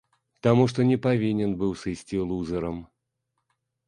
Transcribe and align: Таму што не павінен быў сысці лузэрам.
Таму 0.45 0.63
што 0.71 0.85
не 0.91 0.95
павінен 1.05 1.53
быў 1.59 1.75
сысці 1.81 2.21
лузэрам. 2.31 2.81